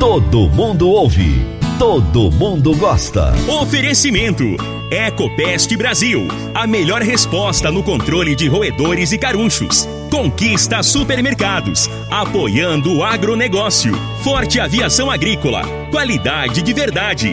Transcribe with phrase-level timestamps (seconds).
[0.00, 1.44] Todo mundo ouve.
[1.78, 3.34] Todo mundo gosta.
[3.60, 4.44] Oferecimento.
[4.90, 6.26] Ecopest Brasil.
[6.54, 9.86] A melhor resposta no controle de roedores e carunchos.
[10.10, 11.90] Conquista supermercados.
[12.10, 13.92] Apoiando o agronegócio.
[14.24, 15.64] Forte aviação agrícola.
[15.90, 17.32] Qualidade de verdade.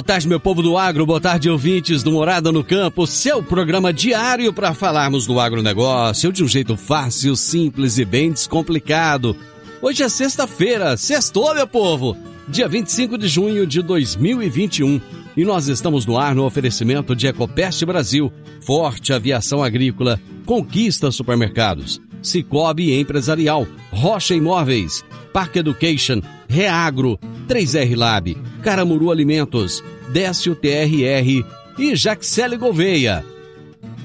[0.00, 3.92] Boa tarde, meu povo do agro, boa tarde, ouvintes do Morada no Campo, seu programa
[3.92, 9.36] diário para falarmos do agronegócio de um jeito fácil, simples e bem descomplicado.
[9.82, 12.16] Hoje é sexta-feira, sextou, meu povo,
[12.48, 15.02] dia 25 de junho de 2021.
[15.36, 22.00] E nós estamos no ar no oferecimento de Ecopest Brasil, Forte Aviação Agrícola, Conquista Supermercados,
[22.22, 31.44] Cicobi Empresarial, Rocha Imóveis, Park Education, Reagro, 3R Lab, Caramuru Alimentos, Décio TRR
[31.78, 33.24] e Jaxele Gouveia.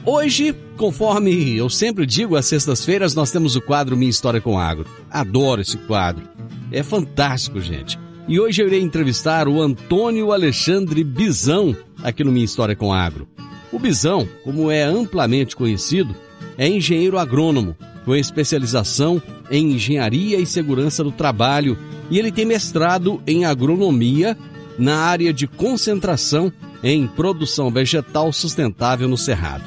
[0.05, 4.85] Hoje, conforme eu sempre digo, às sextas-feiras nós temos o quadro Minha História com Agro.
[5.09, 6.23] Adoro esse quadro.
[6.71, 7.97] É fantástico, gente.
[8.27, 13.27] E hoje eu irei entrevistar o Antônio Alexandre Bizão aqui no Minha História com Agro.
[13.71, 16.15] O Bizão, como é amplamente conhecido,
[16.57, 21.77] é engenheiro agrônomo com especialização em engenharia e segurança do trabalho
[22.09, 24.37] e ele tem mestrado em agronomia
[24.77, 29.63] na área de concentração em produção vegetal sustentável no Cerrado.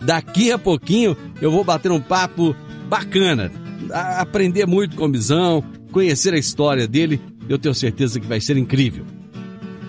[0.00, 2.56] Daqui a pouquinho eu vou bater um papo
[2.88, 3.52] bacana,
[3.90, 8.56] aprender muito com o Bizão, conhecer a história dele, eu tenho certeza que vai ser
[8.56, 9.04] incrível.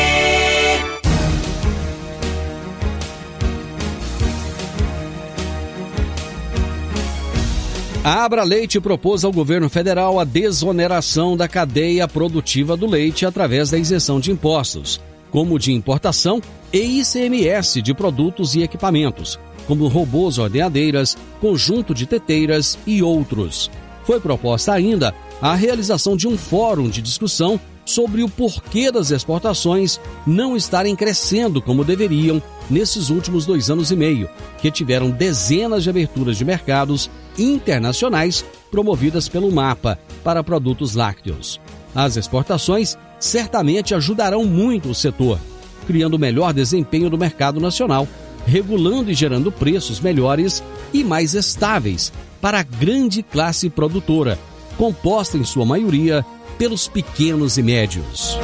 [8.04, 13.70] A Abra Leite propôs ao governo federal a desoneração da cadeia produtiva do leite através
[13.70, 15.00] da isenção de impostos,
[15.30, 16.38] como de importação
[16.70, 23.70] e ICMS de produtos e equipamentos, como robôs ordenadeiras, conjunto de teteiras e outros.
[24.04, 29.98] Foi proposta ainda a realização de um fórum de discussão sobre o porquê das exportações
[30.26, 34.28] não estarem crescendo como deveriam nesses últimos dois anos e meio,
[34.60, 41.60] que tiveram dezenas de aberturas de mercados internacionais promovidas pelo MAPA para produtos lácteos.
[41.94, 45.38] As exportações certamente ajudarão muito o setor,
[45.86, 48.06] criando melhor desempenho do mercado nacional,
[48.46, 54.38] regulando e gerando preços melhores e mais estáveis para a grande classe produtora,
[54.76, 56.24] composta em sua maioria
[56.58, 58.38] pelos pequenos e médios.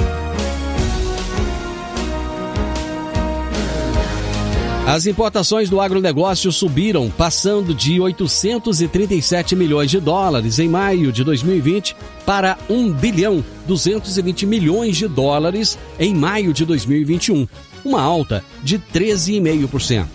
[4.90, 11.94] As importações do agronegócio subiram, passando de 837 milhões de dólares em maio de 2020
[12.26, 17.46] para 1 bilhão 220 milhões de dólares em maio de 2021,
[17.84, 20.08] uma alta de 13,5%.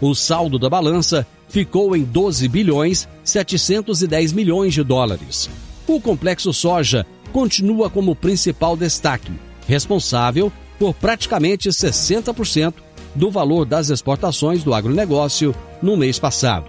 [0.00, 5.50] O saldo da balança ficou em 12 bilhões 710 milhões de dólares.
[5.86, 7.04] O complexo soja
[7.34, 9.30] continua como principal destaque,
[9.68, 12.72] responsável por praticamente 60%
[13.14, 16.66] do valor das exportações do agronegócio no mês passado.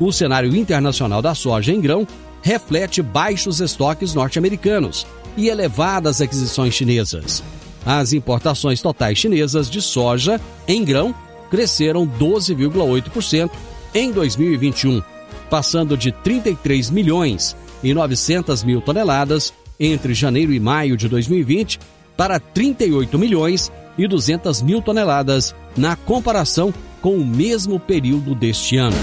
[0.00, 2.06] O cenário internacional da soja em grão
[2.42, 5.06] reflete baixos estoques norte-americanos
[5.36, 7.42] e elevadas aquisições chinesas.
[7.84, 11.14] As importações totais chinesas de soja em grão
[11.50, 13.50] cresceram 12,8%
[13.94, 15.02] em 2021,
[15.50, 21.78] passando de 33 milhões e 900 mil toneladas entre janeiro e maio de 2020
[22.16, 28.96] para 38 milhões e 200 mil toneladas na comparação com o mesmo período deste ano.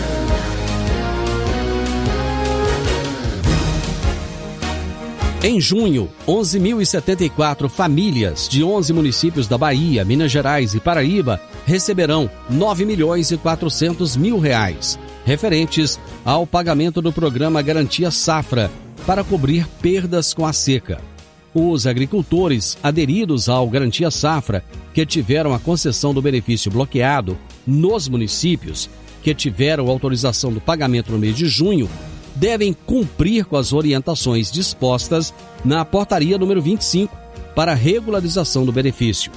[5.42, 12.84] Em junho, 11.074 famílias de 11 municípios da Bahia, Minas Gerais e Paraíba receberão 9
[12.84, 18.70] milhões e 400 mil reais, referentes ao pagamento do programa Garantia Safra,
[19.06, 21.09] para cobrir perdas com a seca.
[21.54, 24.64] Os agricultores aderidos ao Garantia Safra,
[24.94, 28.90] que tiveram a concessão do benefício bloqueado nos municípios
[29.24, 31.90] que tiveram autorização do pagamento no mês de junho,
[32.36, 35.34] devem cumprir com as orientações dispostas
[35.66, 37.16] na portaria número 25
[37.56, 39.32] para regularização do benefício.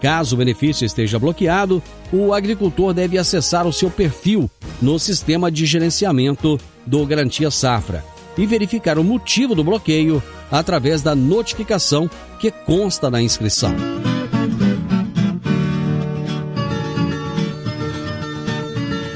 [0.00, 1.82] Caso o benefício esteja bloqueado,
[2.12, 4.50] o agricultor deve acessar o seu perfil
[4.82, 8.04] no sistema de gerenciamento do Garantia Safra
[8.36, 12.08] e verificar o motivo do bloqueio através da notificação
[12.38, 13.93] que consta na inscrição.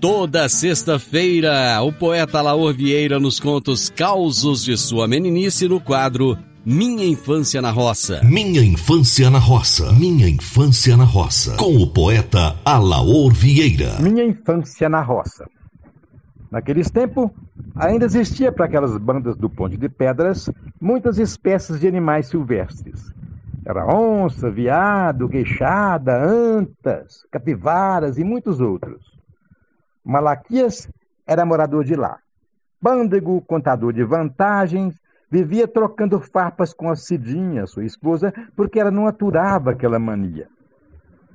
[0.00, 6.38] Toda sexta-feira, o poeta Laor Vieira nos conta os causos de sua meninice no quadro
[6.64, 8.18] Minha Infância na Roça.
[8.24, 9.92] Minha Infância na Roça.
[9.92, 11.54] Minha Infância na Roça.
[11.58, 14.00] Com o poeta Alaor Vieira.
[14.00, 15.46] Minha Infância na Roça.
[16.50, 17.28] Naqueles tempos,
[17.76, 20.48] ainda existia para aquelas bandas do Ponte de Pedras
[20.80, 23.12] muitas espécies de animais silvestres.
[23.66, 29.09] Era onça, viado, queixada, antas, capivaras e muitos outros.
[30.04, 30.88] Malaquias
[31.26, 32.18] era morador de lá.
[32.80, 35.00] Pândego, contador de vantagens,
[35.30, 40.48] vivia trocando farpas com a Cidinha, sua esposa, porque ela não aturava aquela mania.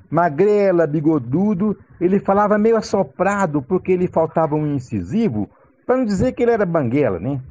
[0.09, 5.49] Magrela, bigodudo, ele falava meio assoprado porque lhe faltava um incisivo,
[5.85, 7.41] para não dizer que ele era banguela, né?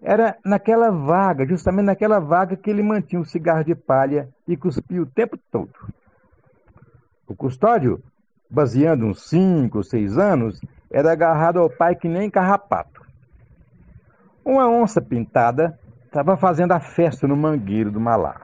[0.00, 5.00] Era naquela vaga, justamente naquela vaga, que ele mantinha um cigarro de palha e cuspia
[5.00, 5.70] o tempo todo.
[7.26, 8.02] O custódio
[8.52, 13.00] baseando uns cinco ou seis anos, era agarrado ao pai que nem carrapato.
[14.44, 18.42] Uma onça pintada estava fazendo a festa no mangueiro do Malá.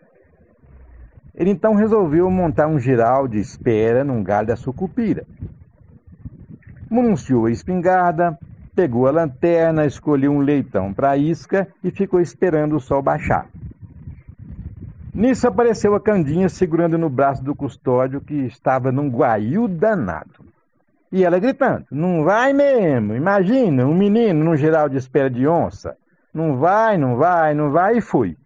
[1.34, 5.26] Ele então resolveu montar um giral de espera num galho da sucupira.
[6.90, 8.38] Mununciou a espingarda,
[8.74, 13.46] pegou a lanterna, escolheu um leitão para isca e ficou esperando o sol baixar.
[15.18, 20.46] Nisso apareceu a Candinha segurando no braço do custódio que estava num guaiu danado.
[21.10, 25.96] E ela gritando: Não vai mesmo, imagina, um menino num geral de espera de onça.
[26.32, 28.36] Não vai, não vai, não vai, e foi.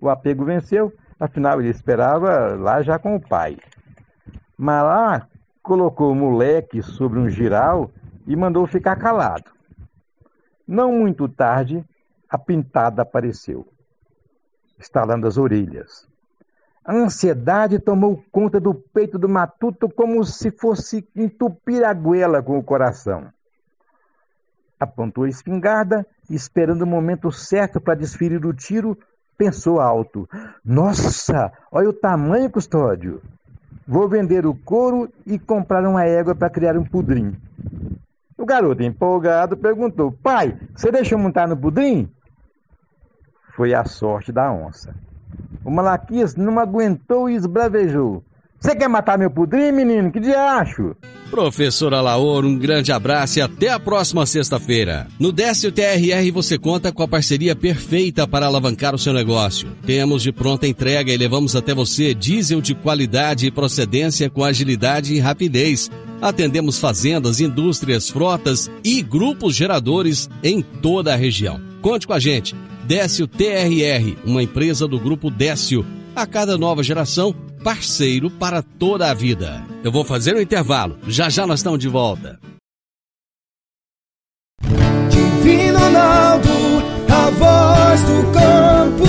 [0.00, 3.58] O apego venceu, afinal ele esperava lá já com o pai.
[4.56, 5.28] Mas lá
[5.62, 7.90] colocou o moleque sobre um giral
[8.26, 9.50] e mandou ficar calado.
[10.66, 11.84] Não muito tarde,
[12.26, 13.68] a pintada apareceu,
[14.78, 16.10] estalando as orelhas.
[16.84, 22.58] A ansiedade tomou conta do peito do matuto como se fosse entupir a goela com
[22.58, 23.28] o coração.
[24.80, 28.98] Apontou a espingarda, esperando o momento certo para desferir o tiro,
[29.38, 30.28] pensou alto:
[30.64, 33.22] Nossa, olha o tamanho, custódio!
[33.86, 37.36] Vou vender o couro e comprar uma égua para criar um pudrim.
[38.36, 42.10] O garoto, empolgado, perguntou: Pai, você deixa eu montar no pudrim?
[43.54, 44.92] Foi a sorte da onça.
[45.64, 48.22] O Malaquias não aguentou e esbravejou.
[48.62, 50.12] Você quer matar meu pudrim, menino?
[50.12, 50.94] Que diacho?
[51.32, 55.08] Professor Alaor, um grande abraço e até a próxima sexta-feira.
[55.18, 59.68] No Décio TRR você conta com a parceria perfeita para alavancar o seu negócio.
[59.84, 65.14] Temos de pronta entrega e levamos até você diesel de qualidade e procedência com agilidade
[65.14, 65.90] e rapidez.
[66.20, 71.60] Atendemos fazendas, indústrias, frotas e grupos geradores em toda a região.
[71.80, 72.54] Conte com a gente.
[72.84, 75.86] Décio TRR, uma empresa do grupo Décio.
[76.14, 79.64] A cada nova geração, parceiro para toda a vida.
[79.84, 80.98] Eu vou fazer um intervalo.
[81.06, 82.40] Já já nós estamos de volta.
[85.08, 86.48] Divino Ronaldo,
[87.08, 89.04] a voz do campo.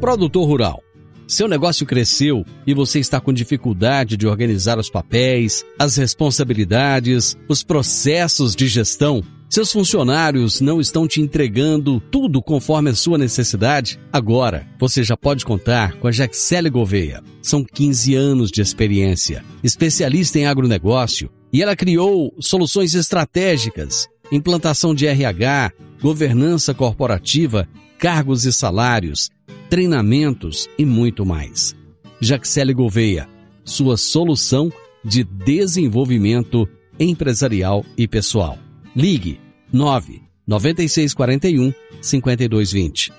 [0.00, 0.82] Produtor Rural.
[1.28, 7.62] Seu negócio cresceu e você está com dificuldade de organizar os papéis, as responsabilidades, os
[7.62, 9.22] processos de gestão?
[9.52, 14.00] Seus funcionários não estão te entregando tudo conforme a sua necessidade?
[14.10, 17.22] Agora, você já pode contar com a Jaxele Gouveia.
[17.42, 25.06] São 15 anos de experiência, especialista em agronegócio, e ela criou soluções estratégicas, implantação de
[25.06, 27.68] RH, governança corporativa,
[27.98, 29.28] cargos e salários,
[29.68, 31.76] treinamentos e muito mais.
[32.22, 33.28] Jaxele Gouveia,
[33.66, 34.72] sua solução
[35.04, 36.66] de desenvolvimento
[36.98, 38.58] empresarial e pessoal.
[38.94, 39.41] Ligue
[39.72, 43.12] 9 9641 5220.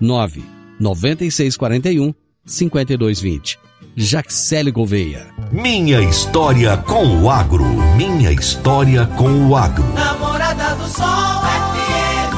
[0.00, 0.42] 9
[0.78, 3.58] 9641 5220.
[3.96, 5.26] Jaxele Gouveia.
[5.50, 7.64] Minha história com o agro.
[7.96, 9.84] Minha história com o agro.
[9.94, 11.06] Namorada do Sol
[11.42, 12.36] FM.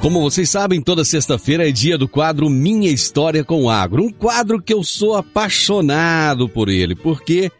[0.00, 4.04] Como vocês sabem, toda sexta-feira é dia do quadro Minha História com o Agro.
[4.04, 7.52] Um quadro que eu sou apaixonado por ele, porque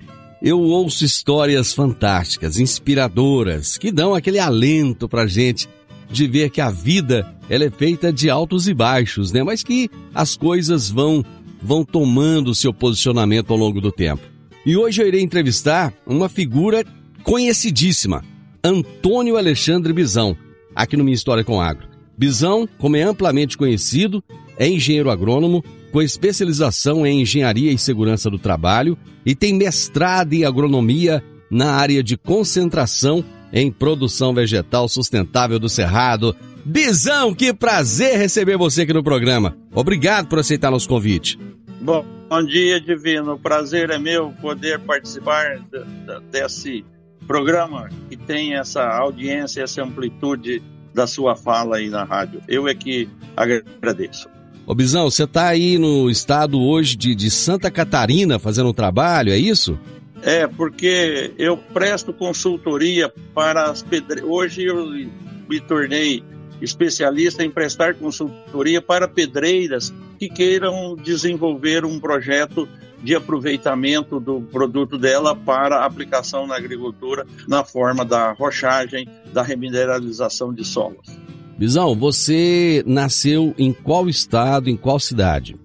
[0.43, 5.69] eu ouço histórias fantásticas, inspiradoras, que dão aquele alento pra gente
[6.11, 9.43] de ver que a vida ela é feita de altos e baixos, né?
[9.43, 11.25] Mas que as coisas vão
[11.63, 14.23] vão tomando seu posicionamento ao longo do tempo.
[14.65, 16.85] E hoje eu irei entrevistar uma figura
[17.23, 18.25] conhecidíssima,
[18.65, 20.37] Antônio Alexandre Bizão,
[20.75, 21.87] aqui no Minha História com Agro.
[22.17, 24.25] Bizão, como é amplamente conhecido,
[24.59, 30.45] é engenheiro agrônomo com especialização em engenharia e segurança do trabalho e tem mestrado em
[30.45, 36.35] agronomia na área de concentração em produção vegetal sustentável do Cerrado.
[36.65, 39.57] Bizão, que prazer receber você aqui no programa.
[39.75, 41.39] Obrigado por aceitar nosso convite.
[41.81, 43.33] Bom, bom dia, Divino.
[43.33, 46.85] O prazer é meu poder participar de- de- desse
[47.27, 50.63] programa que tem essa audiência, essa amplitude
[50.95, 52.41] da sua fala aí na rádio.
[52.47, 54.29] Eu é que agradeço.
[54.67, 59.33] Ô Bizão, você está aí no estado hoje de, de Santa Catarina fazendo um trabalho,
[59.33, 59.79] é isso?
[60.23, 64.31] É, porque eu presto consultoria para as pedreiras.
[64.31, 64.87] Hoje eu
[65.49, 66.23] me tornei
[66.61, 72.69] especialista em prestar consultoria para pedreiras que queiram desenvolver um projeto
[73.03, 80.53] de aproveitamento do produto dela para aplicação na agricultura na forma da rochagem, da remineralização
[80.53, 81.07] de solos.
[81.61, 85.57] Bizão, você nasceu em qual estado, em qual cidade?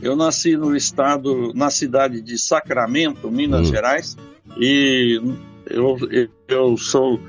[0.00, 3.70] Eu nasci no estado, na cidade de Sacramento, Minas Hum.
[3.70, 4.16] Gerais,
[4.58, 5.20] e
[5.66, 5.98] eu,
[6.48, 7.20] eu sou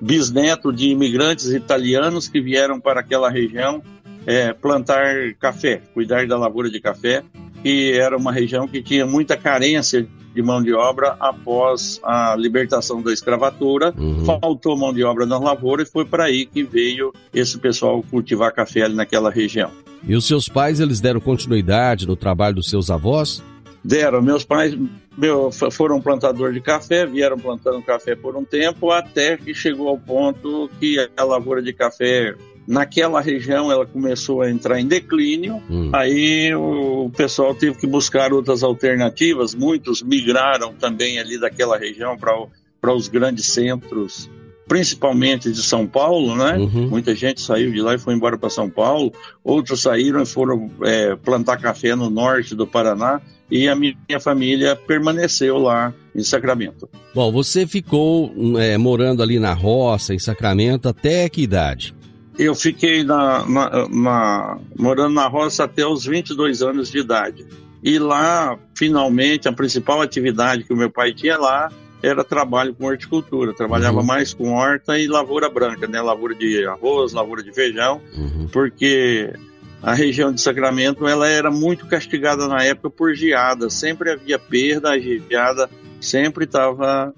[0.00, 3.82] bisneto de imigrantes italianos que vieram para aquela região
[4.24, 7.24] é, plantar café, cuidar da lavoura de café,
[7.64, 13.00] que era uma região que tinha muita carência de mão de obra após a libertação
[13.00, 13.94] da escravatura.
[13.96, 14.22] Uhum.
[14.26, 18.52] Faltou mão de obra na lavoura e foi para aí que veio esse pessoal cultivar
[18.52, 19.70] café ali naquela região.
[20.06, 23.42] E os seus pais, eles deram continuidade no trabalho dos seus avós?
[23.82, 24.20] Deram.
[24.20, 24.76] Meus pais
[25.16, 29.98] meu, foram plantador de café, vieram plantando café por um tempo, até que chegou ao
[29.98, 32.34] ponto que a lavoura de café
[32.66, 35.62] naquela região ela começou a entrar em declínio.
[35.70, 35.90] Hum.
[35.92, 39.54] Aí o pessoal teve que buscar outras alternativas.
[39.54, 44.30] Muitos migraram também ali daquela região para os grandes centros,
[44.66, 46.56] principalmente de São Paulo, né?
[46.56, 46.88] Uhum.
[46.88, 49.12] Muita gente saiu de lá e foi embora para São Paulo.
[49.42, 53.20] Outros saíram e foram é, plantar café no norte do Paraná.
[53.50, 56.88] E a minha família permaneceu lá em Sacramento.
[57.14, 61.94] Bom, você ficou é, morando ali na roça, em Sacramento, até que idade?
[62.38, 67.46] Eu fiquei na, na- na- morando na roça até os 22 anos de idade.
[67.82, 71.70] E lá, finalmente, a principal atividade que o meu pai tinha lá
[72.02, 73.54] era trabalho com horticultura.
[73.54, 74.06] Trabalhava Uhum.
[74.06, 76.00] mais com horta e lavoura branca, né?
[76.00, 78.48] Lavoura de arroz, lavoura de feijão, Uhum.
[78.52, 79.32] porque
[79.82, 83.70] a região de Sacramento ela era muito castigada na época por geada.
[83.70, 85.68] Sempre havia perda, a geada
[86.00, 87.14] sempre estava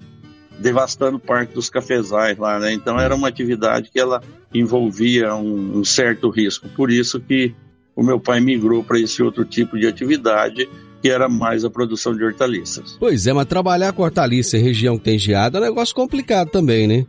[0.59, 2.73] devastando parte dos cafezais lá, né?
[2.73, 4.21] Então era uma atividade que ela
[4.53, 6.67] envolvia um, um certo risco.
[6.69, 7.53] Por isso que
[7.95, 10.69] o meu pai migrou para esse outro tipo de atividade,
[11.01, 12.97] que era mais a produção de hortaliças.
[12.99, 16.49] Pois é, mas trabalhar com hortaliça em região que tem geada é um negócio complicado
[16.49, 17.05] também, né?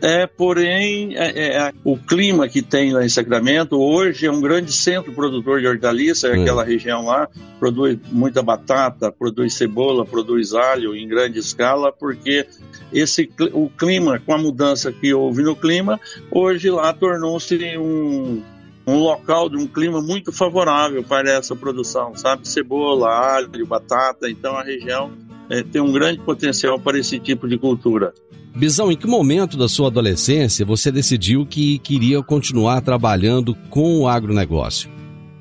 [0.00, 4.72] É, porém, é, é, o clima que tem lá em Sacramento hoje é um grande
[4.72, 6.40] centro produtor de hortaliça, é.
[6.40, 7.28] aquela região lá
[7.60, 12.46] produz muita batata, produz cebola, produz alho em grande escala, porque
[12.92, 16.00] esse o clima, com a mudança que houve no clima,
[16.32, 18.42] hoje lá tornou-se um,
[18.86, 22.48] um local de um clima muito favorável para essa produção, sabe?
[22.48, 25.12] Cebola, alho, batata, então a região
[25.48, 28.12] é, tem um grande potencial para esse tipo de cultura.
[28.54, 34.08] Bisão, em que momento da sua adolescência você decidiu que queria continuar trabalhando com o
[34.08, 34.90] agronegócio?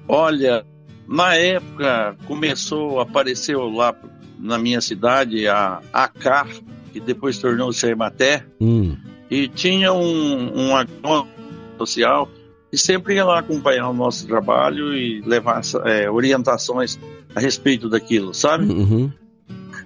[0.07, 0.65] Olha,
[1.07, 3.93] na época começou, apareceu lá
[4.39, 6.47] na minha cidade a ACAR,
[6.91, 8.95] que depois tornou-se a Emater, hum.
[9.29, 11.29] e tinha um, um agrônomo
[11.77, 12.29] social
[12.71, 16.97] que sempre ia lá acompanhar o nosso trabalho e levar é, orientações
[17.35, 18.71] a respeito daquilo, sabe?
[18.71, 19.11] Uhum.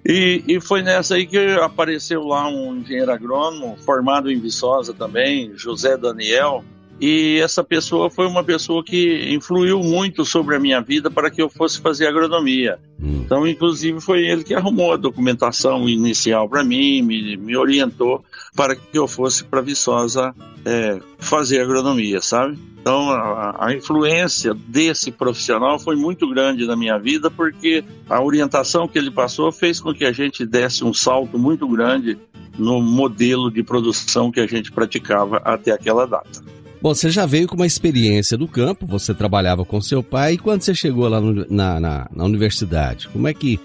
[0.07, 5.51] E, e, foi nessa aí que apareceu lá um engenheiro agrônomo, formado em Viçosa também,
[5.55, 6.63] José Daniel.
[6.99, 11.41] E essa pessoa foi uma pessoa que influiu muito sobre a minha vida para que
[11.41, 12.79] eu fosse fazer agronomia.
[13.01, 13.21] Hum.
[13.25, 18.23] Então, inclusive, foi ele que arrumou a documentação inicial para mim, me, me orientou
[18.55, 20.33] para que eu fosse para Viçosa
[20.63, 22.57] é, fazer agronomia, sabe?
[22.79, 28.87] Então, a, a, influência desse profissional foi muito grande na minha vida, porque a orientação
[28.87, 32.15] que ele passou fez com que a gente desse um salto muito grande
[32.57, 36.54] no modelo de produção que a gente praticava até aquela data.
[36.82, 40.38] Bom, você já veio com uma experiência do campo, você trabalhava com seu pai, e
[40.38, 43.60] quando você chegou lá no, na, na, na, universidade, como é que,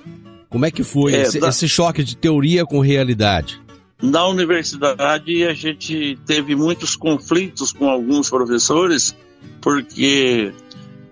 [0.48, 1.48] como é que foi é, esse, da...
[1.48, 3.60] esse choque de teoria com realidade?
[4.02, 9.14] Na universidade, a gente teve muitos conflitos com alguns professores,
[9.60, 10.52] porque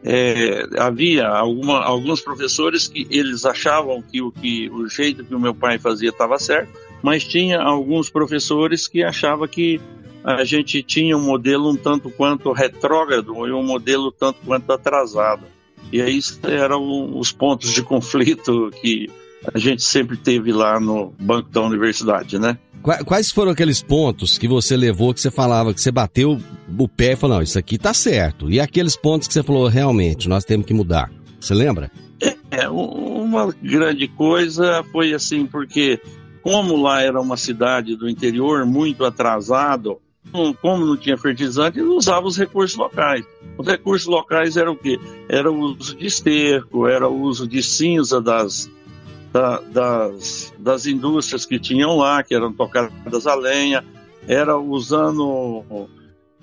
[0.03, 5.41] é, havia alguma, alguns professores que eles achavam que o, que o jeito que o
[5.41, 9.81] meu pai fazia estava certo, mas tinha alguns professores que achavam que
[10.25, 15.45] a gente tinha um modelo um tanto quanto retrógrado e um modelo tanto quanto atrasado.
[15.93, 19.09] E aí eram os pontos de conflito que
[19.55, 22.59] a gente sempre teve lá no banco da universidade, né?
[23.05, 26.39] Quais foram aqueles pontos que você levou, que você falava, que você bateu
[26.79, 28.51] o pé e falou, não, isso aqui tá certo.
[28.51, 31.11] E aqueles pontos que você falou, realmente, nós temos que mudar.
[31.41, 31.91] Você lembra?
[32.51, 36.01] É, uma grande coisa foi assim, porque
[36.41, 39.99] como lá era uma cidade do interior muito atrasado,
[40.61, 43.25] como não tinha fertilizante, eles usavam os recursos locais.
[43.57, 44.99] Os recursos locais eram o quê?
[45.29, 48.71] Era o uso de esterco, era o uso de cinza das,
[49.33, 53.85] da, das, das indústrias que tinham lá, que eram tocadas a lenha,
[54.27, 55.89] era usando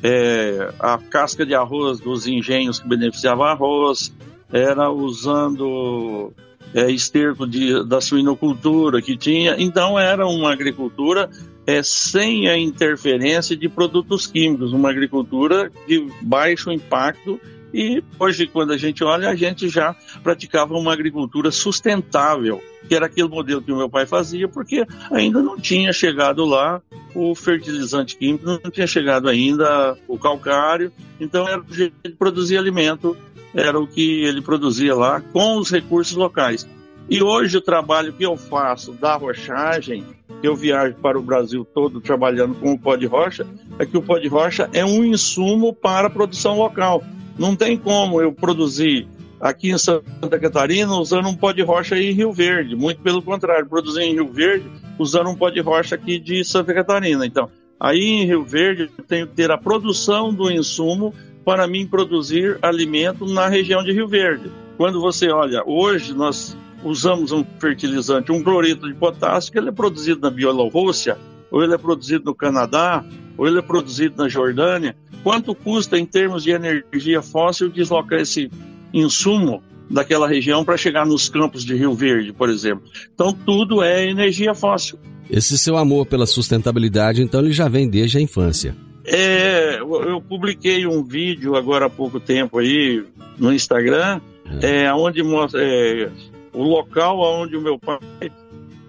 [0.02, 4.13] é, a casca de arroz dos engenhos que beneficiavam arroz,
[4.52, 6.34] era usando
[6.74, 9.56] é, esterco de, da suinocultura que tinha.
[9.58, 11.30] Então, era uma agricultura
[11.67, 17.39] é, sem a interferência de produtos químicos, uma agricultura de baixo impacto
[17.78, 23.08] e hoje, quando a gente olha, a gente já praticava uma agricultura sustentável, que era
[23.08, 26.82] aquele modelo que o meu pai fazia, porque ainda não tinha chegado lá
[27.13, 32.58] o fertilizante químico, não tinha chegado ainda o calcário, então era o jeito de produzir
[32.58, 33.17] alimento,
[33.54, 36.65] era o que ele produzia lá com os recursos locais.
[37.10, 40.06] E hoje o trabalho que eu faço da rochagem,
[40.45, 43.45] eu viajo para o Brasil todo trabalhando com o pó de rocha,
[43.77, 47.03] é que o pó de rocha é um insumo para a produção local.
[47.38, 49.08] Não tem como eu produzir
[49.39, 52.75] aqui em Santa Catarina usando um pó de rocha em Rio Verde.
[52.75, 54.65] Muito pelo contrário, produzir em Rio Verde
[54.97, 57.25] usando um pó de rocha aqui de Santa Catarina.
[57.25, 61.86] Então, aí em Rio Verde eu tenho que ter a produção do insumo para mim
[61.86, 64.51] produzir alimento na região de Rio Verde.
[64.77, 69.71] Quando você olha, hoje nós usamos um fertilizante, um cloreto de potássio, que ele é
[69.71, 71.17] produzido na Bielorrússia,
[71.52, 73.04] ou ele é produzido no Canadá,
[73.38, 78.52] ou ele é produzido na Jordânia, quanto custa em termos de energia fóssil deslocar esse
[78.93, 82.84] insumo daquela região para chegar nos campos de Rio Verde, por exemplo.
[83.13, 85.00] Então tudo é energia fóssil.
[85.30, 88.76] Esse seu amor pela sustentabilidade, então, ele já vem desde a infância.
[89.04, 93.04] É, eu publiquei um vídeo agora há pouco tempo aí
[93.38, 94.21] no Instagram,
[94.62, 94.84] é.
[94.84, 96.10] É, onde mostra é,
[96.56, 98.00] o local onde o meu pai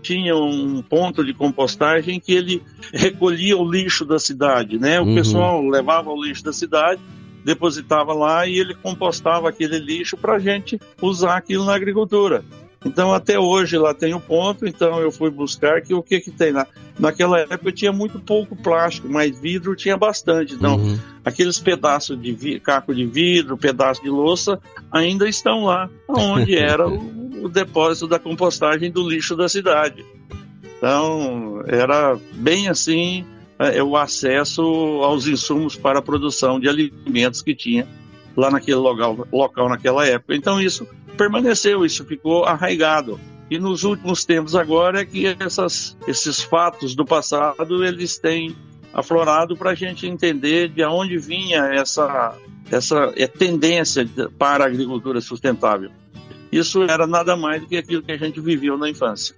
[0.02, 5.00] tinha um ponto de compostagem que ele recolhia o lixo da cidade, né?
[5.00, 5.14] O uhum.
[5.16, 7.00] pessoal levava o lixo da cidade,
[7.44, 12.44] depositava lá e ele compostava aquele lixo para a gente usar aquilo na agricultura.
[12.86, 16.20] Então até hoje lá tem o um ponto, então eu fui buscar que o que
[16.20, 16.66] que tem lá.
[16.98, 20.54] Naquela época tinha muito pouco plástico, mas vidro tinha bastante.
[20.54, 20.98] Então uhum.
[21.24, 24.58] aqueles pedaços de caco de vidro, pedaço de louça
[24.90, 30.04] ainda estão lá, onde era o o depósito da compostagem do lixo da cidade.
[30.76, 33.24] Então, era bem assim
[33.58, 34.62] é, o acesso
[35.02, 37.86] aos insumos para a produção de alimentos que tinha
[38.36, 40.34] lá naquele local, local naquela época.
[40.34, 43.18] Então, isso permaneceu, isso ficou arraigado.
[43.50, 48.54] E nos últimos tempos agora é que essas, esses fatos do passado eles têm
[48.92, 52.34] aflorado para a gente entender de onde vinha essa,
[52.70, 55.90] essa é, tendência para a agricultura sustentável.
[56.50, 59.34] Isso era nada mais do que aquilo que a gente viveu na infância.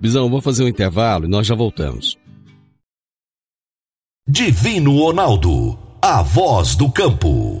[0.00, 2.18] Bisão, vou fazer um intervalo e nós já voltamos.
[4.28, 7.55] Divino Ronaldo, a voz do campo.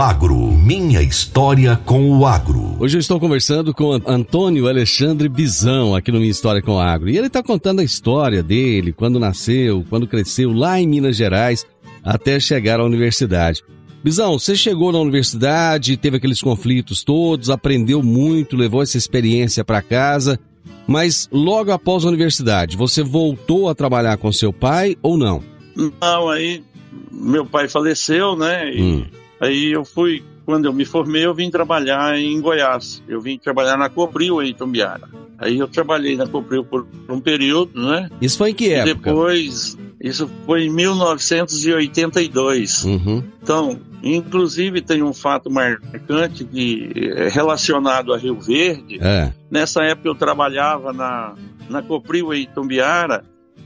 [0.00, 0.34] agro.
[0.38, 2.74] Minha história com o agro.
[2.80, 7.10] Hoje eu estou conversando com Antônio Alexandre Bizão, aqui no Minha História com o Agro.
[7.10, 11.66] E ele está contando a história dele, quando nasceu, quando cresceu lá em Minas Gerais,
[12.02, 13.62] até chegar à universidade.
[14.02, 19.82] Bizão, você chegou na universidade, teve aqueles conflitos todos, aprendeu muito, levou essa experiência para
[19.82, 20.40] casa,
[20.86, 25.42] mas logo após a universidade, você voltou a trabalhar com seu pai ou não?
[25.76, 26.64] Não, aí
[27.12, 28.74] meu pai faleceu, né?
[28.74, 29.19] E hum.
[29.40, 33.02] Aí eu fui, quando eu me formei, eu vim trabalhar em Goiás.
[33.08, 35.08] Eu vim trabalhar na Cobril em Itumbiara.
[35.38, 38.10] Aí eu trabalhei na Cobril por um período, né?
[38.20, 38.90] Isso foi em que época?
[38.90, 42.84] E depois, isso foi em 1982.
[42.84, 43.24] Uhum.
[43.42, 48.98] Então, inclusive tem um fato marcante que é relacionado a Rio Verde.
[49.00, 49.32] É.
[49.50, 51.34] Nessa época eu trabalhava na,
[51.70, 53.24] na Copril em Tumbiara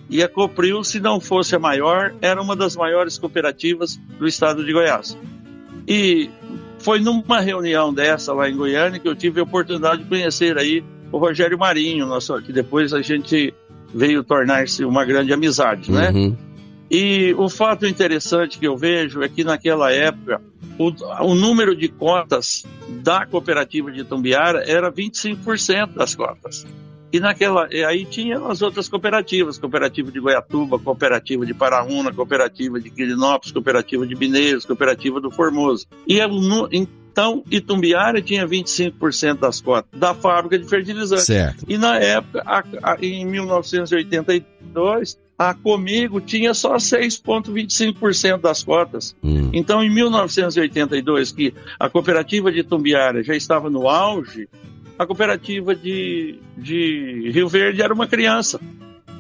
[0.09, 4.65] e a Copril, se não fosse a maior, era uma das maiores cooperativas do estado
[4.65, 5.17] de Goiás.
[5.87, 6.31] E
[6.79, 10.85] foi numa reunião dessa lá em Goiânia que eu tive a oportunidade de conhecer aí
[11.11, 13.55] o Rogério Marinho, nosso, que depois a gente
[13.95, 16.11] veio tornar-se uma grande amizade, né?
[16.11, 16.37] Uhum.
[16.91, 20.41] E o fato interessante que eu vejo é que naquela época
[20.79, 20.93] o,
[21.25, 22.65] o número de cotas
[23.03, 26.67] da cooperativa de Tumbiara era 25% das cotas.
[27.15, 32.81] E naquela, e aí tinha as outras cooperativas, cooperativa de Goiatuba, cooperativa de Paraúna, cooperativa
[32.81, 35.87] de Quirinópolis, cooperativa de Mineiros, cooperativa do Formoso.
[36.09, 36.19] E
[36.73, 41.27] então, Itumbiara tinha 25% das cotas da fábrica de fertilizantes.
[41.27, 41.65] Certo.
[41.69, 49.15] E na época, a, a, em 1982, a Comigo tinha só 6,25% das cotas.
[49.23, 49.51] Hum.
[49.53, 54.49] Então, em 1982, que a cooperativa de Itumbiara já estava no auge,
[54.99, 58.61] a cooperativa de, de Rio Verde era uma criança.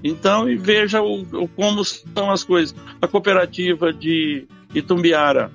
[0.02, 2.74] Então, e veja o, o, como são as coisas.
[3.00, 5.50] A cooperativa de Itumbiara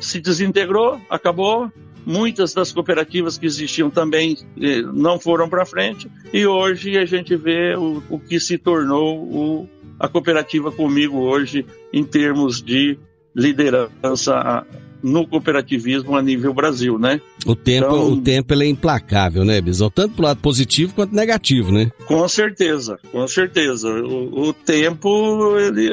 [0.00, 1.70] se desintegrou, acabou.
[2.04, 7.34] Muitas das cooperativas que existiam também eh, não foram para frente e hoje a gente
[7.34, 12.96] vê o, o que se tornou o, a cooperativa comigo hoje em termos de
[13.34, 14.64] liderança
[15.02, 17.20] no cooperativismo a nível Brasil, né?
[17.46, 19.90] O tempo, então, o tempo ele é implacável, né, Bisão?
[19.90, 21.90] Tanto pro lado positivo quanto negativo, né?
[22.06, 23.88] Com certeza, com certeza.
[23.88, 25.90] O, o tempo ele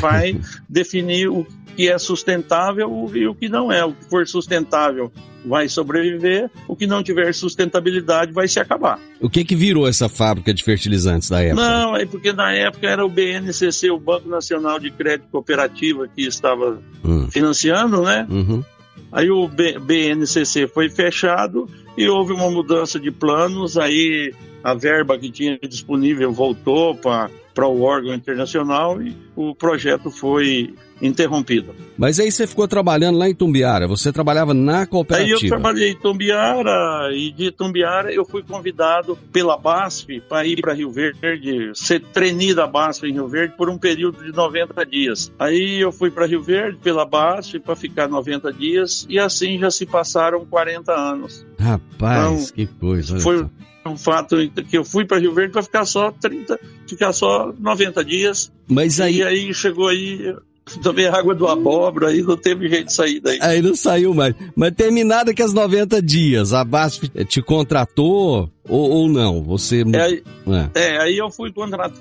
[0.00, 1.46] vai definir o
[1.76, 3.84] que é sustentável e o que não é.
[3.84, 5.12] O que for sustentável
[5.46, 8.98] vai sobreviver, o que não tiver sustentabilidade vai se acabar.
[9.20, 11.62] O que que virou essa fábrica de fertilizantes da época?
[11.62, 16.26] Não, é porque na época era o BNCC, o Banco Nacional de Crédito Cooperativa, que
[16.26, 17.28] estava hum.
[17.30, 18.26] financiando, né?
[18.28, 18.64] Uhum.
[19.12, 25.30] Aí o BNCC foi fechado e houve uma mudança de planos, aí a verba que
[25.30, 31.74] tinha disponível voltou para para o órgão internacional e o projeto foi interrompido.
[31.96, 35.38] Mas aí você ficou trabalhando lá em Tumbiara, você trabalhava na cooperativa?
[35.38, 40.60] Aí eu trabalhei em Tumbiara e de Tumbiara eu fui convidado pela BASF para ir
[40.60, 44.84] para Rio Verde, ser treinado da BASF em Rio Verde por um período de 90
[44.84, 45.32] dias.
[45.38, 49.70] Aí eu fui para Rio Verde pela BASF para ficar 90 dias e assim já
[49.70, 51.46] se passaram 40 anos.
[51.58, 53.18] Rapaz, então, que coisa.
[53.18, 53.46] Foi,
[53.88, 54.36] um fato
[54.68, 58.52] que eu fui para Rio Verde para ficar só 30, ficar só 90 dias.
[58.68, 59.18] Mas aí.
[59.18, 60.34] E aí chegou aí.
[60.82, 63.38] Tomei água do abóbora, aí não teve jeito de sair daí.
[63.40, 64.34] Aí não saiu mais.
[64.56, 69.44] Mas terminado que as 90 dias, a BASF te contratou ou, ou não?
[69.44, 69.84] Você.
[69.94, 70.70] É, é.
[70.74, 71.94] é, aí eu fui contratado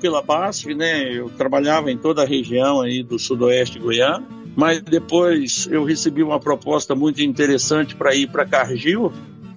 [0.00, 1.12] pela BASF, né?
[1.12, 6.38] Eu trabalhava em toda a região aí do sudoeste goiano, mas depois eu recebi uma
[6.38, 9.12] proposta muito interessante para ir para Cargill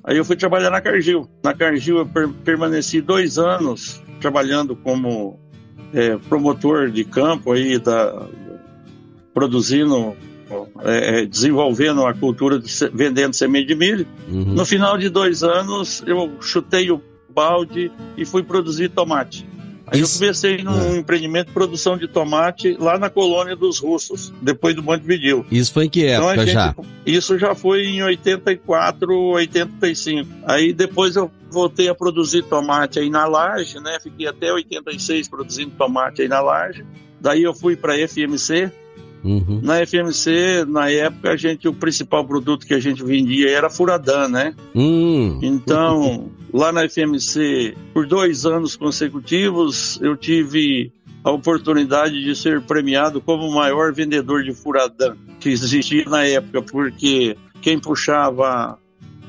[0.07, 1.27] Aí eu fui trabalhar na Cargill.
[1.43, 5.37] Na Cargill eu per permaneci dois anos trabalhando como
[5.93, 8.25] é, promotor de campo aí da
[9.33, 10.15] produzindo
[10.85, 14.07] é, é desenvolvendo a cultura de vendendo semente de milho.
[14.29, 14.53] Uhum.
[14.53, 19.45] No final de dois anos eu chutei o balde e fui produzir tomate.
[19.87, 20.15] Aí Isso...
[20.15, 20.97] eu comecei num é.
[20.97, 25.45] empreendimento de produção de tomate lá na colônia dos russos, depois do Montevideo.
[25.49, 26.75] Isso foi em que então, época então, gente, já?
[27.05, 30.29] Isso já foi em 84, 85.
[30.45, 33.97] Aí depois eu voltei a produzir tomate aí na laje, né?
[34.01, 36.85] Fiquei até 86 produzindo tomate aí na laje.
[37.19, 38.71] Daí eu fui para a FMC,
[39.23, 39.59] Uhum.
[39.61, 44.27] Na FMC, na época, a gente, o principal produto que a gente vendia era Furadan,
[44.29, 44.55] né?
[44.73, 45.39] Uhum.
[45.41, 50.91] Então, lá na FMC, por dois anos consecutivos, eu tive
[51.23, 56.61] a oportunidade de ser premiado como o maior vendedor de Furadan que existia na época,
[56.61, 58.79] porque quem puxava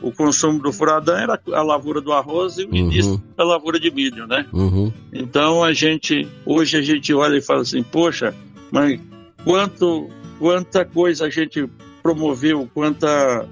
[0.00, 3.20] o consumo do Furadan era a lavoura do arroz e o início uhum.
[3.36, 4.46] a lavoura de milho, né?
[4.52, 4.92] Uhum.
[5.12, 8.34] Então a gente, hoje a gente olha e fala assim, poxa,
[8.70, 9.00] mas
[9.44, 11.68] quanto, quanta coisa a gente
[12.02, 13.48] promoveu, quanta,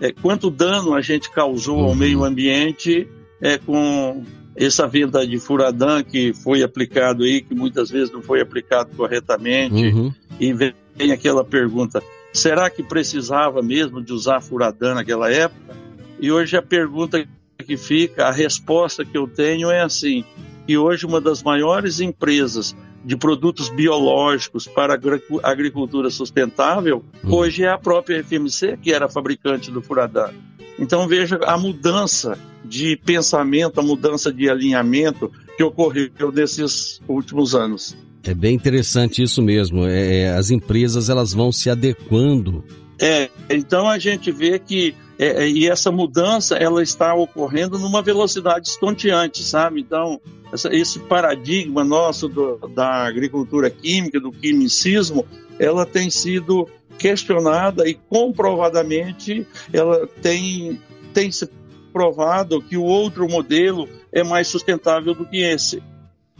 [0.00, 1.84] é, quanto dano a gente causou uhum.
[1.84, 3.08] ao meio ambiente
[3.40, 4.24] é, com
[4.56, 9.86] essa venda de furadã que foi aplicado aí, que muitas vezes não foi aplicado corretamente.
[9.86, 10.12] Uhum.
[10.38, 15.76] E vem aquela pergunta: será que precisava mesmo de usar furadã naquela época?
[16.20, 17.26] E hoje a pergunta
[17.66, 20.24] que fica, a resposta que eu tenho é assim:
[20.66, 24.98] que hoje uma das maiores empresas de produtos biológicos para
[25.42, 27.34] agricultura sustentável, hum.
[27.34, 30.30] hoje é a própria FMC, que era fabricante do Furadã.
[30.78, 37.96] Então veja a mudança de pensamento, a mudança de alinhamento que ocorreu nesses últimos anos.
[38.24, 39.86] É bem interessante isso mesmo.
[39.86, 42.64] É, é as empresas elas vão se adequando.
[42.98, 48.02] É, então a gente vê que é, é, e essa mudança ela está ocorrendo numa
[48.02, 49.80] velocidade estonteante, sabe?
[49.80, 50.20] Então
[50.52, 55.24] essa, esse paradigma nosso do, da agricultura química, do quimicismo,
[55.58, 60.80] ela tem sido questionada e comprovadamente ela tem,
[61.12, 61.48] tem se
[61.92, 65.80] provado que o outro modelo é mais sustentável do que esse.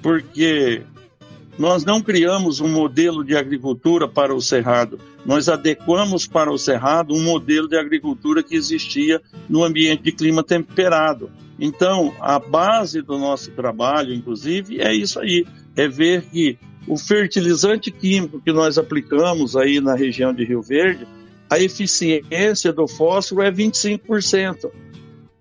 [0.03, 0.83] Porque
[1.59, 7.15] nós não criamos um modelo de agricultura para o cerrado, nós adequamos para o cerrado
[7.15, 11.31] um modelo de agricultura que existia no ambiente de clima temperado.
[11.59, 17.91] Então, a base do nosso trabalho, inclusive, é isso aí: é ver que o fertilizante
[17.91, 21.07] químico que nós aplicamos aí na região de Rio Verde,
[21.49, 24.71] a eficiência do fósforo é 25%.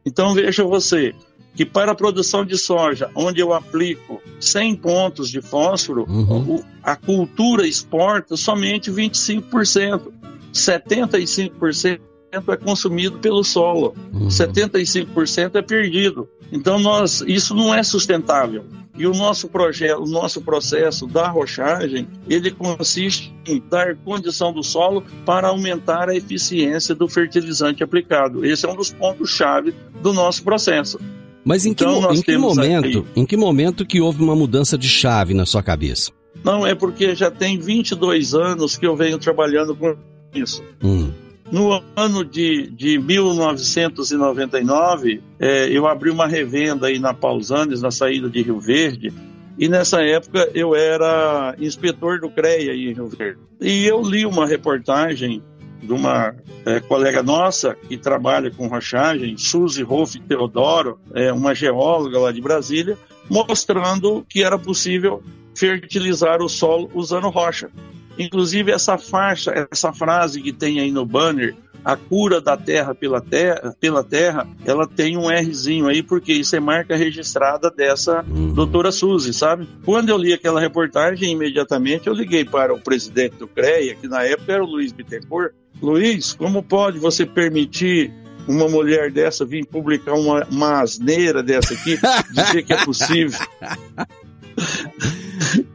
[0.05, 1.13] Então, veja você,
[1.55, 6.63] que para a produção de soja, onde eu aplico 100 pontos de fósforo, uhum.
[6.81, 10.11] a cultura exporta somente 25%.
[10.53, 11.99] 75%
[12.31, 14.27] é consumido pelo solo, uhum.
[14.27, 16.27] 75% é perdido.
[16.51, 18.65] Então nós, isso não é sustentável.
[18.95, 24.61] E o nosso projeto, o nosso processo da rochagem, ele consiste em dar condição do
[24.61, 28.45] solo para aumentar a eficiência do fertilizante aplicado.
[28.45, 30.99] Esse é um dos pontos chave do nosso processo.
[31.43, 33.07] Mas em então, que, em que momento, aqui...
[33.15, 36.11] em que momento que houve uma mudança de chave na sua cabeça?
[36.43, 39.97] Não, é porque já tem 22 anos que eu venho trabalhando com
[40.33, 40.63] isso.
[40.83, 41.11] Hum.
[41.51, 48.27] No ano de, de 1999, é, eu abri uma revenda aí na Pausanes, na saída
[48.29, 49.13] de Rio Verde,
[49.57, 53.39] e nessa época eu era inspetor do CREA em Rio Verde.
[53.61, 55.43] E eu li uma reportagem
[55.83, 56.33] de uma
[56.65, 62.41] é, colega nossa que trabalha com rochagem, Suzy Rolf Teodoro, é, uma geóloga lá de
[62.41, 62.97] Brasília,
[63.29, 65.21] mostrando que era possível
[65.55, 67.69] fertilizar o solo usando rocha.
[68.17, 73.19] Inclusive essa faixa, essa frase que tem aí no banner, a cura da terra pela
[73.19, 78.53] terra, pela terra, ela tem um Rzinho aí, porque isso é marca registrada dessa uhum.
[78.53, 79.67] doutora Suzy, sabe?
[79.83, 84.23] Quando eu li aquela reportagem, imediatamente eu liguei para o presidente do CREA, que na
[84.23, 85.53] época era o Luiz Bittencourt.
[85.81, 88.13] Luiz, como pode você permitir
[88.47, 91.97] uma mulher dessa vir publicar uma, uma asneira dessa aqui,
[92.31, 93.39] dizer que é possível?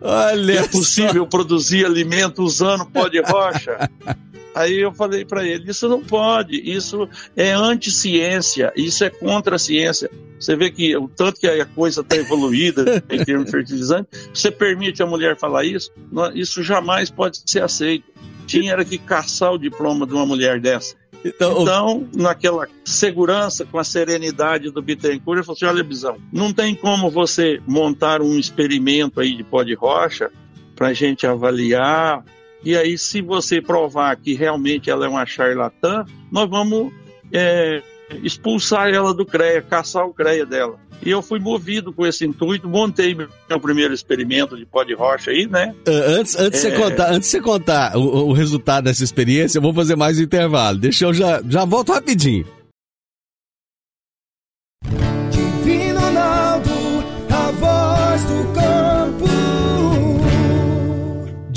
[0.01, 1.29] Olha é possível só.
[1.29, 3.91] produzir alimento usando pó de rocha?
[4.59, 9.59] Aí eu falei para ele: isso não pode, isso é anti-ciência, isso é contra a
[9.59, 10.11] ciência.
[10.39, 14.51] Você vê que o tanto que a coisa está evoluída em termos de fertilizante, você
[14.51, 15.93] permite a mulher falar isso,
[16.35, 18.07] isso jamais pode ser aceito.
[18.49, 20.97] Tinha era que caçar o diploma de uma mulher dessa.
[21.25, 26.53] Então, então, naquela segurança, com a serenidade do Bittencourt, ele falou assim: olha, Bisão, não
[26.53, 30.33] tem como você montar um experimento aí de pó de rocha
[30.75, 32.25] para a gente avaliar
[32.65, 36.93] e aí, se você provar que realmente ela é uma charlatã, nós vamos
[37.33, 37.83] é,
[38.23, 40.79] expulsar ela do CREA, caçar o CREA dela.
[41.01, 45.31] E eu fui movido com esse intuito, montei meu primeiro experimento de pó de rocha
[45.31, 45.73] aí, né?
[45.87, 46.71] Uh, antes, antes, é...
[46.71, 50.19] você contar, antes de você contar o, o, resultado dessa experiência, eu vou fazer mais
[50.19, 50.77] um intervalo.
[50.77, 52.45] Deixa eu já, já volto rapidinho.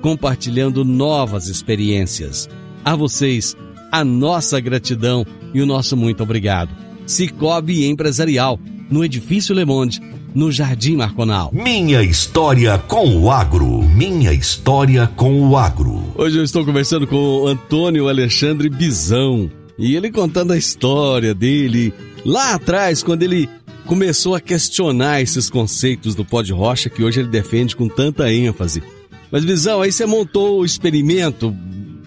[0.00, 2.48] compartilhando novas experiências.
[2.84, 3.56] A vocês,
[3.92, 6.74] a nossa gratidão e o nosso muito obrigado.
[7.06, 8.58] Cicobi Empresarial,
[8.90, 10.00] no Edifício Le Monde,
[10.34, 11.50] no Jardim Marconal.
[11.52, 13.82] Minha história com o agro.
[13.82, 16.02] Minha história com o agro.
[16.16, 19.50] Hoje eu estou conversando com o Antônio Alexandre Bizão.
[19.78, 21.92] E ele contando a história dele
[22.24, 23.48] lá atrás, quando ele
[23.86, 28.32] começou a questionar esses conceitos do pó de rocha que hoje ele defende com tanta
[28.32, 28.82] ênfase.
[29.30, 31.54] Mas, Bizão, aí você montou o experimento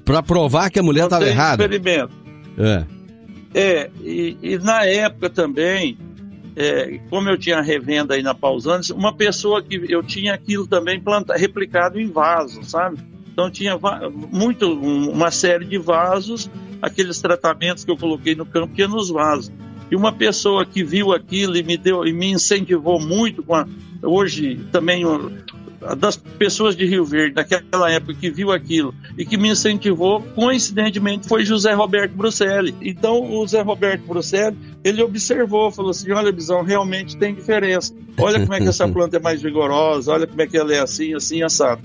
[0.03, 1.63] para provar que a mulher estava errada.
[1.63, 2.11] experimento.
[2.57, 2.85] É.
[3.53, 5.97] É, e, e na época também,
[6.55, 10.99] é, como eu tinha revenda aí na Pausantes, uma pessoa que eu tinha aquilo também
[10.99, 12.97] planta, replicado em vaso, sabe?
[13.31, 13.79] Então tinha
[14.31, 16.49] muito, uma série de vasos,
[16.81, 19.51] aqueles tratamentos que eu coloquei no campo ia nos vasos.
[19.89, 23.67] E uma pessoa que viu aquilo e me deu e me incentivou muito com a,
[24.01, 25.03] hoje também
[25.97, 31.27] das pessoas de Rio Verde, daquela época que viu aquilo e que me incentivou, coincidentemente,
[31.27, 32.75] foi José Roberto Bruxelli.
[32.81, 37.93] Então, o José Roberto Bruxelli, ele observou, falou assim, olha, Bisão, realmente tem diferença.
[38.17, 40.79] Olha como é que essa planta é mais vigorosa, olha como é que ela é
[40.79, 41.81] assim, assim, assado.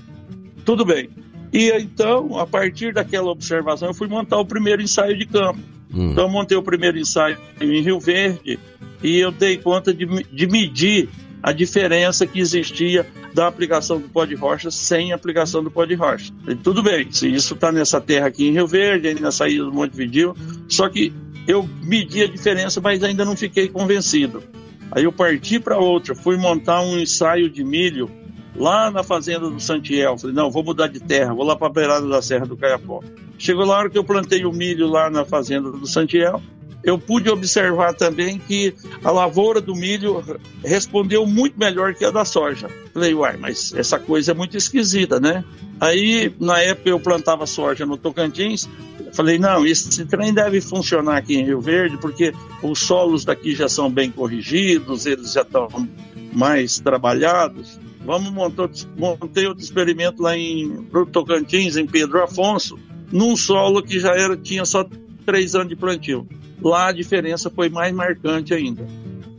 [0.63, 1.09] Tudo bem.
[1.51, 5.59] E então, a partir daquela observação, eu fui montar o primeiro ensaio de campo.
[5.93, 6.11] Hum.
[6.11, 8.59] Então, montei o primeiro ensaio em Rio Verde
[9.01, 11.09] e eu dei conta de, de medir
[11.41, 15.95] a diferença que existia da aplicação do pó de rocha sem aplicação do pó de
[15.95, 16.31] rocha.
[16.47, 19.71] E tudo bem, se isso está nessa terra aqui em Rio Verde, na saída do
[19.71, 20.35] Monte Vidil,
[20.67, 21.13] só que
[21.47, 24.43] eu medi a diferença, mas ainda não fiquei convencido.
[24.91, 28.09] Aí eu parti para outra, fui montar um ensaio de milho
[28.55, 30.17] lá na fazenda do Santiel.
[30.17, 33.01] Falei, não, vou mudar de terra, vou lá para a beirada da Serra do Caiapó.
[33.37, 36.41] Chegou lá a hora que eu plantei o milho lá na fazenda do Santiel,
[36.83, 40.23] eu pude observar também que a lavoura do milho
[40.63, 42.69] respondeu muito melhor que a da soja.
[42.93, 45.43] Falei, uai, mas essa coisa é muito esquisita, né?
[45.79, 48.69] Aí, na época, eu plantava soja no Tocantins.
[49.13, 53.67] Falei, não, esse trem deve funcionar aqui em Rio Verde, porque os solos daqui já
[53.67, 55.67] são bem corrigidos, eles já estão
[56.33, 57.79] mais trabalhados.
[58.05, 62.79] Vamos montar, montei outro experimento lá em Tocantins, em Pedro Afonso,
[63.11, 64.87] num solo que já era, tinha só
[65.29, 66.27] três anos de plantio.
[66.59, 68.83] Lá a diferença foi mais marcante ainda.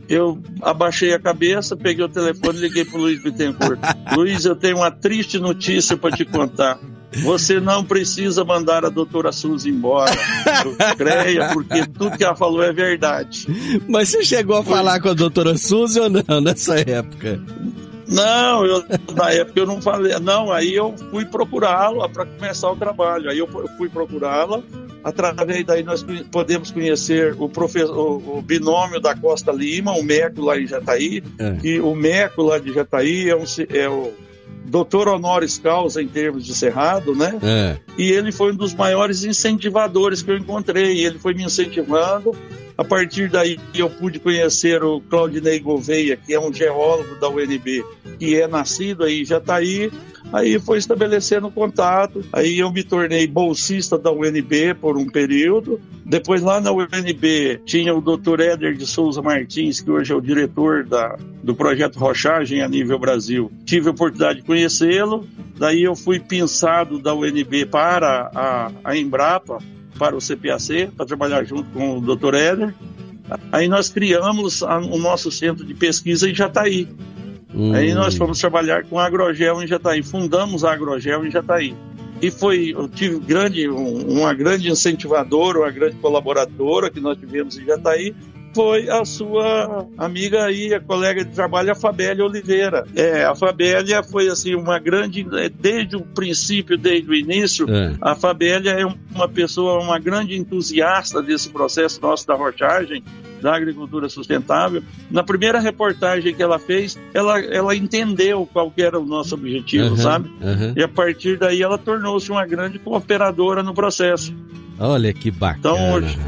[0.09, 3.81] Eu abaixei a cabeça, peguei o telefone e liguei para o Luiz Bittencourt.
[4.15, 6.79] Luiz, eu tenho uma triste notícia para te contar.
[7.25, 10.13] Você não precisa mandar a doutora Suzy embora.
[10.97, 13.49] creia, porque tudo que ela falou é verdade.
[13.89, 17.41] Mas você chegou a falar com a doutora Suzy ou não nessa época?
[18.07, 20.17] Não, eu, na época eu não falei.
[20.21, 23.29] Não, aí eu fui procurá-la para começar o trabalho.
[23.29, 24.63] Aí eu fui procurá-la.
[25.03, 30.43] Através daí nós podemos conhecer o, professor, o, o binômio da Costa Lima, o MECO
[30.43, 31.23] lá em Jataí.
[31.39, 31.81] É.
[31.81, 34.13] O MECO lá de Jataí é, um, é o
[34.65, 37.39] doutor honoris causa em termos de cerrado, né?
[37.43, 37.77] É.
[37.99, 41.05] E ele foi um dos maiores incentivadores que eu encontrei.
[41.05, 42.37] Ele foi me incentivando
[42.81, 47.85] a partir daí eu pude conhecer o Claudinei Gouveia, que é um geólogo da UNB,
[48.19, 49.93] que é nascido aí, já está aí.
[50.33, 55.79] Aí foi estabelecendo contato, aí eu me tornei bolsista da UNB por um período.
[56.07, 58.41] Depois lá na UNB tinha o Dr.
[58.41, 62.99] Éder de Souza Martins, que hoje é o diretor da, do projeto Rochagem a nível
[62.99, 63.53] Brasil.
[63.67, 65.29] Tive a oportunidade de conhecê-lo,
[65.59, 69.59] daí eu fui pensado da UNB para a, a Embrapa,
[70.01, 72.35] para o CPAC, para trabalhar junto com o Dr.
[72.35, 72.75] Éder.
[73.53, 76.89] Aí nós criamos a, o nosso centro de pesquisa em Jataí.
[77.55, 77.75] Hum.
[77.75, 81.77] Aí nós fomos trabalhar com a Agrogel em Jataí, fundamos a Agrogel em Jataí.
[82.23, 87.67] E foi, eu tive grande, uma grande incentivadora, uma grande colaboradora que nós tivemos em
[87.67, 88.15] Jataí,
[88.55, 92.85] foi a sua amiga aí, a colega de trabalho, a Fabélia Oliveira.
[92.97, 97.95] É, a Fabélia foi assim uma grande, é, desde o princípio, desde o início, é.
[98.01, 98.85] a Fabélia é
[99.15, 103.03] uma pessoa, uma grande entusiasta desse processo nosso da rochagem
[103.41, 104.83] da agricultura sustentável.
[105.11, 109.97] Na primeira reportagem que ela fez, ela, ela entendeu qual era o nosso objetivo, Uhum,
[109.97, 110.31] sabe?
[110.43, 110.75] uhum.
[110.77, 114.35] E a partir daí ela tornou-se uma grande cooperadora no processo.
[114.79, 116.19] Olha que bacana, Então, hoje-.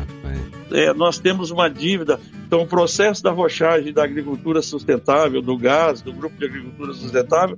[0.73, 2.19] É, nós temos uma dívida.
[2.47, 7.57] Então, o processo da rochagem da agricultura sustentável, do gás, do grupo de agricultura sustentável,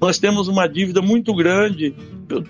[0.00, 1.92] nós temos uma dívida muito grande
[2.28, 2.44] pe-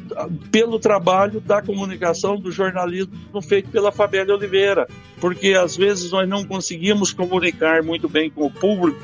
[0.50, 4.86] pelo trabalho da comunicação, do jornalismo feito pela Fabélia Oliveira,
[5.18, 9.00] porque às vezes nós não conseguimos comunicar muito bem com o público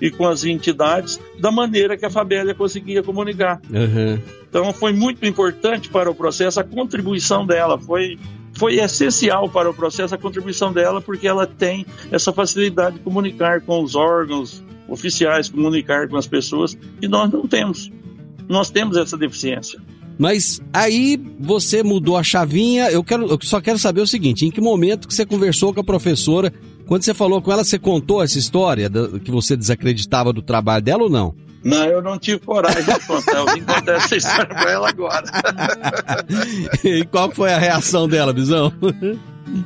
[0.00, 3.60] e com as entidades da maneira que a Fabélia conseguia comunicar.
[3.68, 4.20] Uhum.
[4.48, 8.16] Então foi muito importante para o processo a contribuição dela, foi
[8.62, 13.60] foi essencial para o processo a contribuição dela porque ela tem essa facilidade de comunicar
[13.60, 17.90] com os órgãos oficiais, comunicar com as pessoas e nós não temos.
[18.48, 19.80] Nós temos essa deficiência.
[20.16, 22.88] Mas aí você mudou a chavinha.
[22.88, 25.80] Eu quero, eu só quero saber o seguinte: em que momento que você conversou com
[25.80, 26.52] a professora?
[26.86, 28.88] Quando você falou com ela, você contou essa história
[29.24, 31.34] que você desacreditava do trabalho dela ou não?
[31.64, 33.36] Não, eu não tive coragem de contar.
[33.36, 35.24] Eu vim contar essa história para ela agora.
[36.84, 38.72] e qual foi a reação dela, Bisão?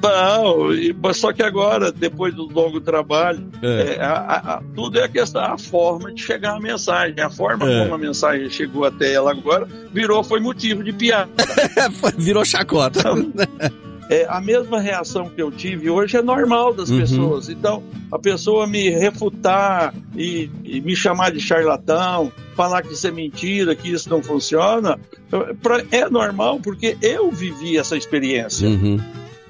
[0.03, 3.97] Não, só que agora, depois do longo trabalho, É.
[3.97, 4.15] é, a-
[4.57, 7.21] a- tudo é a questão, a forma de chegar a mensagem.
[7.21, 7.83] A forma É.
[7.83, 11.31] como a mensagem chegou até ela agora virou, foi motivo de piada.
[12.19, 13.01] Virou chacota.
[14.09, 17.01] É, a mesma reação que eu tive hoje é normal das Uhum.
[17.01, 17.49] pessoas.
[17.49, 17.83] Então,
[18.13, 23.75] a pessoa me refutar e, e me chamar de charlatão, falar que isso é mentira,
[23.75, 24.99] que isso não funciona,
[25.61, 28.69] pra- é normal porque eu vivi essa experiência.
[28.69, 29.01] Uhum.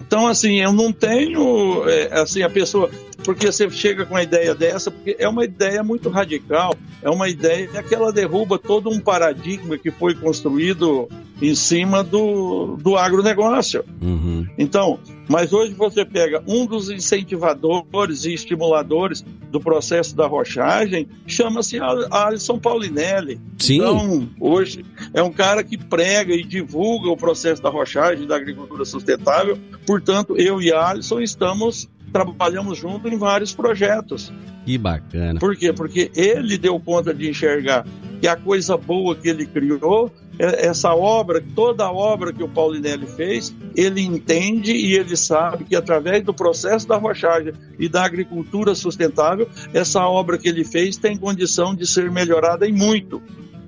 [0.00, 2.88] Então, assim, eu não tenho, é, assim, a pessoa,
[3.24, 7.28] porque você chega com uma ideia dessa, porque é uma ideia muito radical, é uma
[7.28, 11.08] ideia que ela derruba todo um paradigma que foi construído
[11.40, 13.84] em cima do, do agronegócio.
[14.00, 14.46] Uhum.
[14.56, 14.98] Então,
[15.28, 22.12] mas hoje você pega um dos incentivadores e estimuladores do processo da rochagem, chama-se Al-
[22.12, 23.40] Alisson Paulinelli.
[23.58, 23.76] Sim.
[23.76, 28.84] Então, hoje é um cara que prega e divulga o processo da rochagem da agricultura
[28.84, 29.58] sustentável.
[29.86, 34.32] Portanto, eu e Alisson estamos trabalhamos junto em vários projetos.
[34.64, 35.38] Que bacana.
[35.38, 35.72] Por quê?
[35.72, 37.86] Porque ele deu conta de enxergar
[38.20, 42.48] que a coisa boa que ele criou, é- essa obra, toda a obra que o
[42.48, 48.04] Paulinelli fez, ele entende e ele sabe que através do processo da rochagem e da
[48.04, 53.22] agricultura sustentável, essa obra que ele fez tem condição de ser melhorada em muito.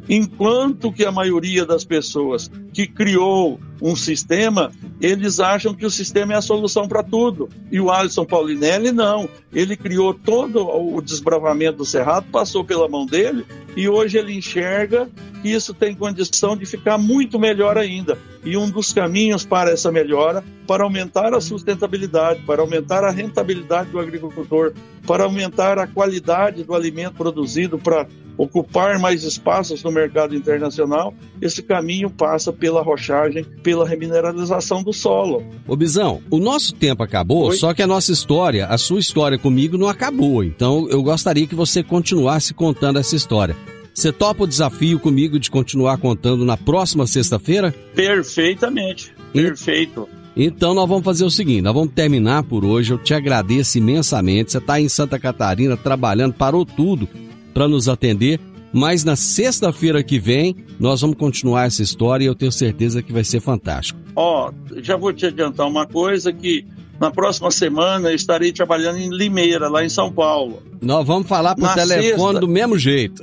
[0.08, 6.32] Enquanto que a maioria das pessoas que criou um sistema, eles acham que o sistema
[6.32, 7.48] é a solução para tudo.
[7.70, 9.28] E o Alisson Paulinelli não.
[9.52, 13.44] Ele criou todo o desbravamento do Cerrado, passou pela mão dele
[13.76, 15.08] e hoje ele enxerga
[15.40, 18.18] que isso tem condição de ficar muito melhor ainda.
[18.44, 23.90] E um dos caminhos para essa melhora, para aumentar a sustentabilidade, para aumentar a rentabilidade
[23.90, 24.72] do agricultor,
[25.06, 28.06] para aumentar a qualidade do alimento produzido, para
[28.38, 31.12] ocupar mais espaços no mercado internacional,
[31.42, 35.44] esse caminho passa pela rochagem, pela remineralização do solo.
[35.66, 37.56] Ô Bisão, o nosso tempo acabou, Oi?
[37.56, 40.44] só que a nossa história, a sua história comigo não acabou.
[40.44, 43.56] Então eu gostaria que você continuasse contando essa história.
[43.92, 47.74] Você topa o desafio comigo de continuar contando na próxima sexta-feira?
[47.96, 49.12] Perfeitamente.
[49.34, 50.08] E- Perfeito.
[50.36, 52.92] Então nós vamos fazer o seguinte, nós vamos terminar por hoje.
[52.92, 54.52] Eu te agradeço imensamente.
[54.52, 57.08] Você está em Santa Catarina trabalhando, parou tudo
[57.54, 58.40] para nos atender.
[58.72, 63.12] Mas na sexta-feira que vem nós vamos continuar essa história e eu tenho certeza que
[63.12, 63.98] vai ser fantástico.
[64.14, 66.66] Ó, já vou te adiantar uma coisa que
[67.00, 70.62] na próxima semana eu estarei trabalhando em Limeira, lá em São Paulo.
[70.82, 72.40] Nós vamos falar por Na telefone sexta.
[72.40, 73.22] do mesmo jeito.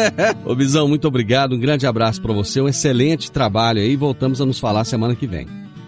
[0.46, 1.54] Ô Bisão, muito obrigado.
[1.54, 2.60] Um grande abraço para você.
[2.60, 3.96] Um excelente trabalho aí.
[3.96, 5.46] Voltamos a nos falar semana que vem.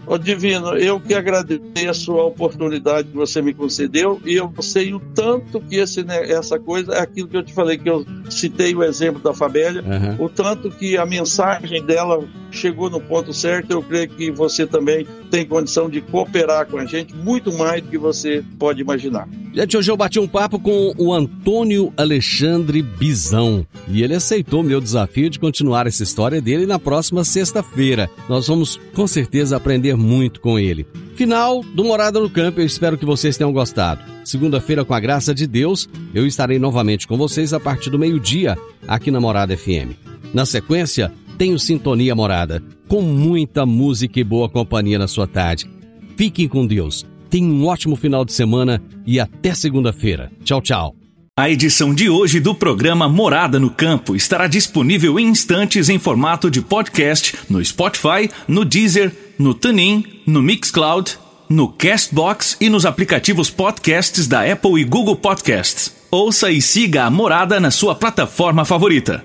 [0.08, 5.00] Ô Divino, eu que agradeço a oportunidade que você me concedeu e eu sei o
[5.00, 8.74] tanto que esse, né, essa coisa é aquilo que eu te falei, que eu citei
[8.74, 10.16] o exemplo da Fabélia, Aham.
[10.18, 15.06] o tanto que a mensagem dela chegou no ponto certo, eu creio que você também
[15.30, 19.28] tem condição de cooperar com a gente muito mais do que você pode imaginar.
[19.52, 24.80] Gente, hoje eu bati um papo com o Antônio Alexandre Bizão e ele aceitou meu
[24.80, 28.08] desafio de continuar essa história dele na próxima sexta-feira.
[28.28, 30.86] Nós vamos com certeza aprender muito com ele.
[31.14, 34.00] Final do Morada no Campo, eu espero que vocês tenham gostado.
[34.24, 38.56] Segunda-feira, com a graça de Deus, eu estarei novamente com vocês a partir do meio-dia
[38.86, 39.96] aqui na Morada FM.
[40.32, 45.70] Na sequência, tenho Sintonia Morada, com muita música e boa companhia na sua tarde.
[46.16, 47.06] Fiquem com Deus.
[47.30, 50.30] Tenham um ótimo final de semana e até segunda-feira.
[50.44, 50.94] Tchau, tchau.
[51.38, 56.50] A edição de hoje do programa Morada no Campo estará disponível em instantes em formato
[56.50, 61.16] de podcast no Spotify, no Deezer, no TuneIn, no Mixcloud
[61.48, 65.94] no Castbox e nos aplicativos podcasts da Apple e Google Podcasts.
[66.10, 69.24] Ouça e siga a Morada na sua plataforma favorita.